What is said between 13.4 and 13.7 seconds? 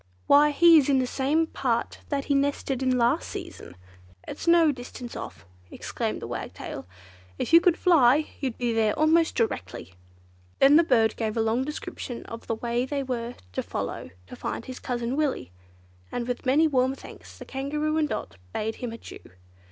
to